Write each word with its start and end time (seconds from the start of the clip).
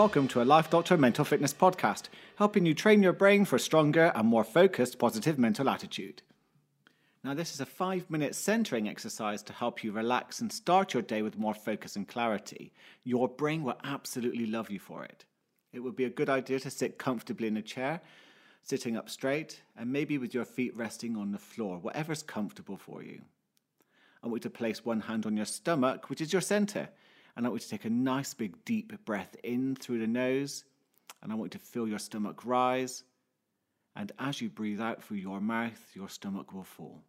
Welcome 0.00 0.28
to 0.28 0.40
a 0.40 0.44
Life 0.44 0.70
Doctor 0.70 0.96
Mental 0.96 1.26
Fitness 1.26 1.52
podcast, 1.52 2.04
helping 2.36 2.64
you 2.64 2.72
train 2.72 3.02
your 3.02 3.12
brain 3.12 3.44
for 3.44 3.56
a 3.56 3.60
stronger 3.60 4.10
and 4.14 4.26
more 4.26 4.44
focused 4.44 4.98
positive 4.98 5.38
mental 5.38 5.68
attitude. 5.68 6.22
Now, 7.22 7.34
this 7.34 7.52
is 7.52 7.60
a 7.60 7.66
five 7.66 8.08
minute 8.08 8.34
centering 8.34 8.88
exercise 8.88 9.42
to 9.42 9.52
help 9.52 9.84
you 9.84 9.92
relax 9.92 10.40
and 10.40 10.50
start 10.50 10.94
your 10.94 11.02
day 11.02 11.20
with 11.20 11.36
more 11.36 11.52
focus 11.52 11.96
and 11.96 12.08
clarity. 12.08 12.72
Your 13.04 13.28
brain 13.28 13.62
will 13.62 13.78
absolutely 13.84 14.46
love 14.46 14.70
you 14.70 14.78
for 14.78 15.04
it. 15.04 15.26
It 15.74 15.80
would 15.80 15.96
be 15.96 16.06
a 16.06 16.10
good 16.10 16.30
idea 16.30 16.60
to 16.60 16.70
sit 16.70 16.96
comfortably 16.96 17.48
in 17.48 17.58
a 17.58 17.62
chair, 17.62 18.00
sitting 18.62 18.96
up 18.96 19.10
straight, 19.10 19.60
and 19.76 19.92
maybe 19.92 20.16
with 20.16 20.32
your 20.32 20.46
feet 20.46 20.74
resting 20.74 21.14
on 21.14 21.30
the 21.30 21.38
floor, 21.38 21.78
whatever's 21.78 22.22
comfortable 22.22 22.78
for 22.78 23.02
you. 23.02 23.20
I 24.22 24.28
want 24.28 24.44
you 24.44 24.48
to 24.48 24.56
place 24.56 24.82
one 24.82 25.00
hand 25.00 25.26
on 25.26 25.36
your 25.36 25.44
stomach, 25.44 26.08
which 26.08 26.22
is 26.22 26.32
your 26.32 26.40
center, 26.40 26.88
and 27.36 27.46
I 27.46 27.48
want 27.48 27.62
you 27.62 27.64
to 27.66 27.70
take 27.70 27.84
a 27.84 27.90
nice 27.90 28.34
big 28.34 28.64
deep 28.64 28.92
breath 29.04 29.36
in 29.42 29.76
through 29.76 30.00
the 30.00 30.06
nose, 30.06 30.64
and 31.22 31.32
I 31.32 31.34
want 31.34 31.54
you 31.54 31.58
to 31.58 31.64
feel 31.64 31.88
your 31.88 31.98
stomach 31.98 32.44
rise. 32.44 33.04
And 33.96 34.12
as 34.18 34.40
you 34.40 34.48
breathe 34.48 34.80
out 34.80 35.02
through 35.02 35.18
your 35.18 35.40
mouth, 35.40 35.90
your 35.94 36.08
stomach 36.08 36.52
will 36.52 36.64
fall. 36.64 37.02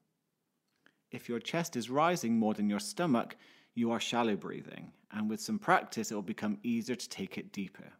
If 1.11 1.29
your 1.29 1.39
chest 1.39 1.75
is 1.75 1.89
rising 1.89 2.37
more 2.37 2.53
than 2.53 2.69
your 2.69 2.79
stomach, 2.79 3.35
you 3.73 3.91
are 3.91 3.99
shallow 3.99 4.35
breathing, 4.35 4.91
and 5.11 5.29
with 5.29 5.41
some 5.41 5.59
practice, 5.59 6.11
it 6.11 6.15
will 6.15 6.21
become 6.21 6.57
easier 6.63 6.95
to 6.95 7.09
take 7.09 7.37
it 7.37 7.51
deeper. 7.51 7.93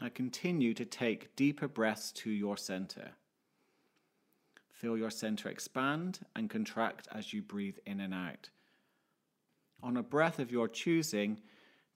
Now 0.00 0.08
continue 0.12 0.74
to 0.74 0.84
take 0.84 1.34
deeper 1.36 1.68
breaths 1.68 2.12
to 2.12 2.30
your 2.30 2.56
center. 2.56 3.12
Feel 4.70 4.98
your 4.98 5.10
center 5.10 5.48
expand 5.48 6.20
and 6.36 6.50
contract 6.50 7.08
as 7.10 7.32
you 7.32 7.40
breathe 7.40 7.78
in 7.86 8.00
and 8.00 8.12
out. 8.12 8.50
On 9.86 9.96
a 9.96 10.02
breath 10.02 10.40
of 10.40 10.50
your 10.50 10.66
choosing, 10.66 11.38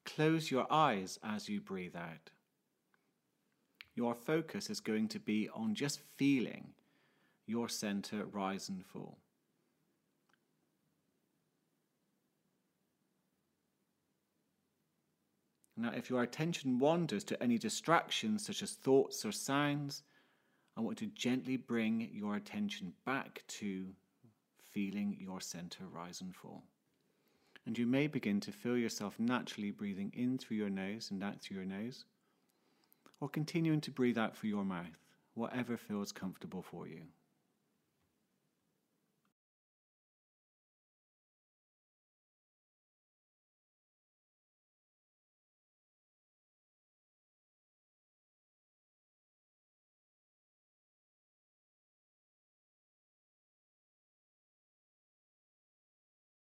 close 0.04 0.48
your 0.48 0.64
eyes 0.72 1.18
as 1.24 1.48
you 1.48 1.60
breathe 1.60 1.96
out. 1.96 2.30
Your 3.96 4.14
focus 4.14 4.70
is 4.70 4.78
going 4.78 5.08
to 5.08 5.18
be 5.18 5.48
on 5.52 5.74
just 5.74 5.98
feeling 6.16 6.68
your 7.48 7.68
center 7.68 8.26
rise 8.26 8.68
and 8.68 8.86
fall. 8.86 9.18
Now, 15.76 15.90
if 15.92 16.08
your 16.08 16.22
attention 16.22 16.78
wanders 16.78 17.24
to 17.24 17.42
any 17.42 17.58
distractions 17.58 18.46
such 18.46 18.62
as 18.62 18.70
thoughts 18.70 19.24
or 19.24 19.32
sounds, 19.32 20.04
I 20.76 20.80
want 20.80 20.98
to 20.98 21.06
gently 21.06 21.56
bring 21.56 22.08
your 22.12 22.36
attention 22.36 22.92
back 23.04 23.42
to 23.48 23.86
feeling 24.70 25.16
your 25.18 25.40
center 25.40 25.86
rise 25.92 26.20
and 26.20 26.36
fall. 26.36 26.62
And 27.66 27.78
you 27.78 27.86
may 27.86 28.06
begin 28.06 28.40
to 28.40 28.52
feel 28.52 28.76
yourself 28.76 29.18
naturally 29.18 29.70
breathing 29.70 30.12
in 30.14 30.38
through 30.38 30.56
your 30.56 30.70
nose 30.70 31.10
and 31.10 31.22
out 31.22 31.40
through 31.40 31.58
your 31.58 31.66
nose, 31.66 32.04
or 33.20 33.28
continuing 33.28 33.80
to 33.82 33.90
breathe 33.90 34.18
out 34.18 34.36
through 34.36 34.50
your 34.50 34.64
mouth, 34.64 34.98
whatever 35.34 35.76
feels 35.76 36.12
comfortable 36.12 36.62
for 36.62 36.88
you. 36.88 37.02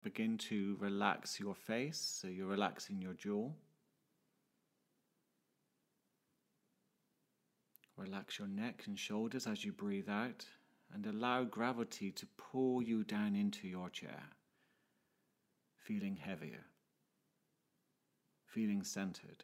Begin 0.07 0.39
to 0.39 0.77
relax 0.79 1.41
your 1.41 1.57
face, 1.57 1.99
so 1.99 2.29
you're 2.29 2.47
relaxing 2.47 3.03
your 3.03 3.15
jaw. 3.15 3.51
Relax 7.97 8.39
your 8.39 8.47
neck 8.47 8.85
and 8.86 8.97
shoulders 8.97 9.48
as 9.48 9.64
you 9.64 9.73
breathe 9.73 10.08
out 10.08 10.45
and 10.95 11.07
allow 11.07 11.42
gravity 11.42 12.13
to 12.13 12.27
pull 12.39 12.80
you 12.80 13.03
down 13.03 13.35
into 13.35 13.67
your 13.67 13.91
chair, 13.91 14.23
feeling 15.75 16.14
heavier, 16.14 16.67
feeling 18.47 18.85
centered. 18.85 19.42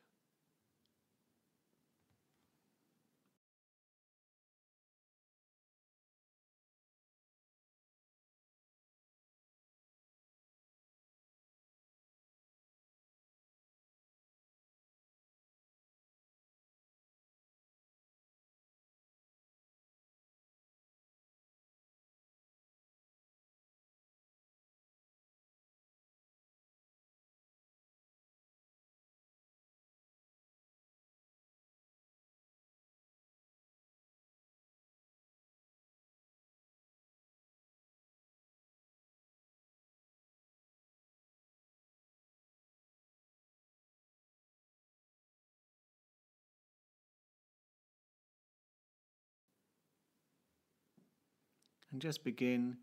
And 51.92 52.00
just 52.00 52.24
begin 52.24 52.78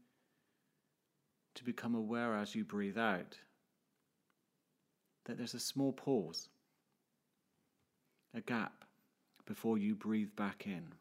to 1.55 1.63
become 1.63 1.95
aware 1.95 2.35
as 2.35 2.53
you 2.53 2.63
breathe 2.63 2.97
out 2.97 3.37
that 5.25 5.37
there's 5.37 5.55
a 5.55 5.59
small 5.59 5.91
pause, 5.91 6.47
a 8.35 8.41
gap 8.41 8.85
before 9.45 9.79
you 9.79 9.95
breathe 9.95 10.35
back 10.35 10.65
in. 10.67 10.93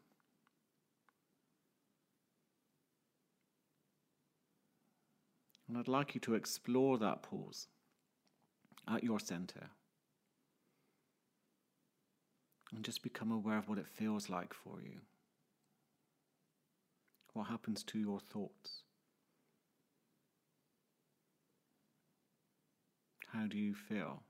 And 5.67 5.77
I'd 5.77 5.87
like 5.87 6.15
you 6.15 6.21
to 6.21 6.33
explore 6.33 6.97
that 6.97 7.21
pause 7.21 7.67
at 8.87 9.03
your 9.03 9.19
center. 9.19 9.69
And 12.75 12.83
just 12.83 13.03
become 13.03 13.31
aware 13.31 13.59
of 13.59 13.69
what 13.69 13.77
it 13.77 13.87
feels 13.87 14.29
like 14.29 14.53
for 14.53 14.81
you. 14.81 14.99
What 17.33 17.47
happens 17.47 17.83
to 17.85 17.99
your 17.99 18.19
thoughts? 18.19 18.83
How 23.27 23.45
do 23.47 23.57
you 23.57 23.75
feel? 23.75 24.23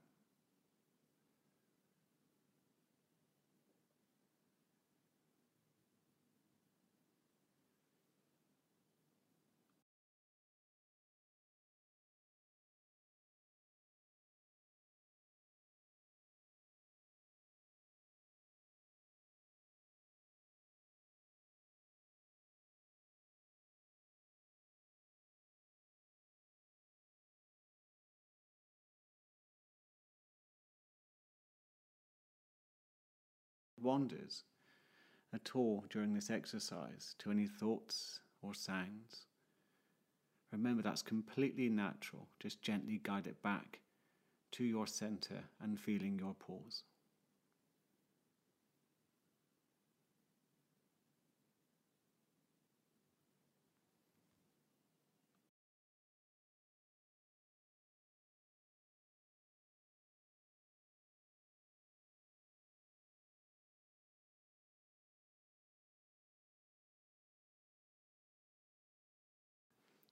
Wanders 33.81 34.43
at 35.34 35.55
all 35.55 35.85
during 35.90 36.14
this 36.14 36.29
exercise 36.29 37.16
to 37.20 37.31
any 37.31 37.47
thoughts 37.47 38.20
or 38.41 38.53
sounds, 38.53 39.26
remember 40.52 40.81
that's 40.81 41.02
completely 41.02 41.70
natural. 41.70 42.28
Just 42.40 42.61
gently 42.61 42.99
guide 43.03 43.28
it 43.28 43.41
back 43.43 43.79
to 44.52 44.64
your 44.64 44.87
center 44.87 45.43
and 45.61 45.79
feeling 45.79 46.17
your 46.17 46.34
pause. 46.34 46.84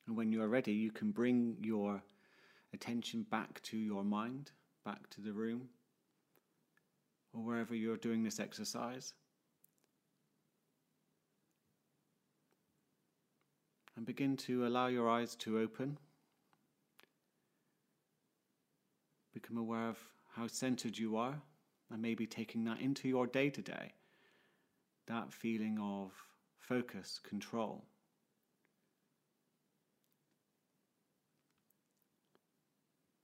And 0.08 0.16
when 0.16 0.32
you 0.32 0.42
are 0.42 0.48
ready, 0.48 0.72
you 0.72 0.92
can 0.92 1.12
bring 1.12 1.58
your 1.62 2.02
attention 2.74 3.26
back 3.30 3.62
to 3.64 3.78
your 3.78 4.04
mind, 4.04 4.52
back 4.86 5.10
to 5.12 5.22
the 5.22 5.34
room, 5.34 5.68
or 7.34 7.44
wherever 7.44 7.76
you're 7.76 7.98
doing 7.98 8.24
this 8.24 8.40
exercise. 8.40 9.14
And 13.98 14.06
begin 14.06 14.38
to 14.38 14.66
allow 14.66 14.88
your 14.88 15.10
eyes 15.10 15.36
to 15.38 15.60
open. 15.60 15.98
Become 19.34 19.58
aware 19.58 19.90
of 19.90 19.98
how 20.36 20.48
centered 20.48 20.98
you 20.98 21.18
are, 21.18 21.36
and 21.92 22.02
maybe 22.02 22.26
taking 22.26 22.64
that 22.66 22.80
into 22.80 23.10
your 23.10 23.28
day 23.28 23.50
to 23.50 23.62
day. 23.62 23.92
That 25.08 25.34
feeling 25.34 25.80
of 25.82 26.12
focus, 26.60 27.20
control. 27.28 27.84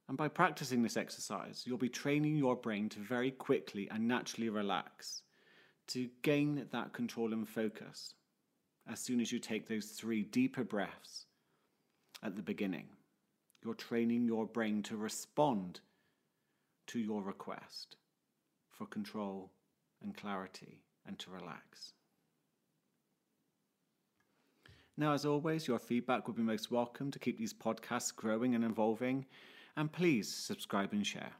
And 0.08 0.18
by 0.18 0.28
practicing 0.28 0.82
this 0.82 0.96
exercise, 0.96 1.62
you'll 1.66 1.78
be 1.78 1.88
training 1.88 2.36
your 2.36 2.56
brain 2.56 2.88
to 2.90 2.98
very 2.98 3.30
quickly 3.30 3.88
and 3.90 4.06
naturally 4.06 4.50
relax, 4.50 5.22
to 5.88 6.08
gain 6.22 6.66
that 6.72 6.92
control 6.92 7.32
and 7.32 7.48
focus 7.48 8.14
as 8.90 9.00
soon 9.00 9.20
as 9.20 9.32
you 9.32 9.38
take 9.38 9.66
those 9.66 9.86
three 9.86 10.22
deeper 10.22 10.62
breaths 10.62 11.26
at 12.22 12.36
the 12.36 12.42
beginning. 12.42 12.88
You're 13.64 13.74
training 13.74 14.26
your 14.26 14.46
brain 14.46 14.82
to 14.84 14.96
respond 14.96 15.80
to 16.88 16.98
your 16.98 17.22
request 17.22 17.96
for 18.70 18.86
control 18.86 19.52
and 20.02 20.14
clarity 20.14 20.82
and 21.06 21.18
to 21.20 21.30
relax. 21.30 21.94
Now, 24.96 25.12
as 25.12 25.24
always, 25.24 25.66
your 25.66 25.78
feedback 25.78 26.26
would 26.26 26.36
be 26.36 26.42
most 26.42 26.70
welcome 26.70 27.10
to 27.10 27.18
keep 27.18 27.38
these 27.38 27.54
podcasts 27.54 28.14
growing 28.14 28.54
and 28.54 28.64
evolving 28.64 29.24
and 29.76 29.92
please 29.92 30.32
subscribe 30.32 30.92
and 30.92 31.06
share. 31.06 31.32